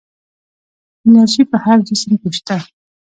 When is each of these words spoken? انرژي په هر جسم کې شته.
انرژي 1.05 1.43
په 1.51 1.57
هر 1.63 1.77
جسم 1.87 2.11
کې 2.21 2.29
شته. 2.37 2.57